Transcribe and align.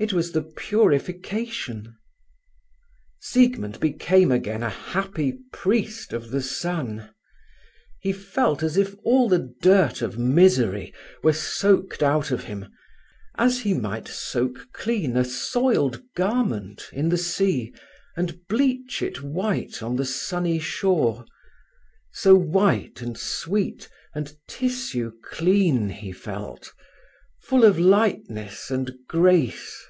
It 0.00 0.12
was 0.12 0.30
the 0.30 0.42
purification. 0.44 1.96
Siegmund 3.20 3.80
became 3.80 4.30
again 4.30 4.62
a 4.62 4.70
happy 4.70 5.36
priest 5.52 6.12
of 6.12 6.30
the 6.30 6.40
sun. 6.40 7.10
He 7.98 8.12
felt 8.12 8.62
as 8.62 8.76
if 8.76 8.94
all 9.02 9.28
the 9.28 9.52
dirt 9.60 10.00
of 10.00 10.16
misery 10.16 10.94
were 11.24 11.32
soaked 11.32 12.00
out 12.00 12.30
of 12.30 12.44
him, 12.44 12.66
as 13.38 13.62
he 13.62 13.74
might 13.74 14.06
soak 14.06 14.68
clean 14.72 15.16
a 15.16 15.24
soiled 15.24 16.00
garment 16.14 16.88
in 16.92 17.08
the 17.08 17.18
sea, 17.18 17.74
and 18.16 18.38
bleach 18.48 19.02
it 19.02 19.20
white 19.24 19.82
on 19.82 19.96
the 19.96 20.06
sunny 20.06 20.60
shore. 20.60 21.24
So 22.12 22.36
white 22.36 23.02
and 23.02 23.18
sweet 23.18 23.90
and 24.14 24.32
tissue 24.46 25.10
clean 25.24 25.88
he 25.88 26.12
felt—full 26.12 27.64
of 27.64 27.78
lightness 27.80 28.70
and 28.70 28.92
grace. 29.08 29.84